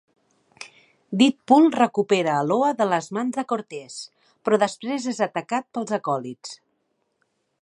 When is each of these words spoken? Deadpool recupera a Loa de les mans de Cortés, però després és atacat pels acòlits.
Deadpool 1.21 1.67
recupera 1.75 2.31
a 2.39 2.47
Loa 2.53 2.71
de 2.81 2.89
les 2.95 3.11
mans 3.19 3.37
de 3.37 3.45
Cortés, 3.53 4.01
però 4.45 4.63
després 4.67 5.09
és 5.15 5.25
atacat 5.31 5.73
pels 5.79 5.99
acòlits. 6.01 6.61